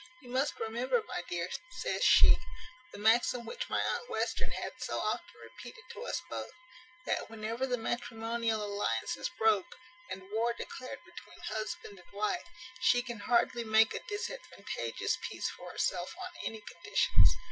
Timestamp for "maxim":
2.97-3.45